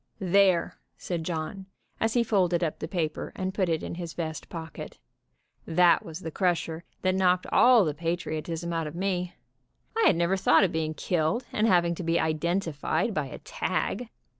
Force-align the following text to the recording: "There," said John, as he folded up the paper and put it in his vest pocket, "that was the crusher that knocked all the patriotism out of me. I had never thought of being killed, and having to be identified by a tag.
"There," 0.17 0.79
said 0.97 1.23
John, 1.23 1.67
as 1.99 2.15
he 2.15 2.23
folded 2.23 2.63
up 2.63 2.79
the 2.79 2.87
paper 2.87 3.31
and 3.35 3.53
put 3.53 3.69
it 3.69 3.83
in 3.83 3.93
his 4.01 4.13
vest 4.15 4.49
pocket, 4.49 4.97
"that 5.67 6.03
was 6.03 6.21
the 6.21 6.31
crusher 6.31 6.83
that 7.03 7.13
knocked 7.13 7.45
all 7.51 7.85
the 7.85 7.93
patriotism 7.93 8.73
out 8.73 8.87
of 8.87 8.95
me. 8.95 9.35
I 9.95 10.05
had 10.07 10.15
never 10.15 10.37
thought 10.37 10.63
of 10.63 10.71
being 10.71 10.95
killed, 10.95 11.45
and 11.53 11.67
having 11.67 11.93
to 11.93 12.03
be 12.03 12.19
identified 12.19 13.13
by 13.13 13.27
a 13.27 13.37
tag. 13.37 14.09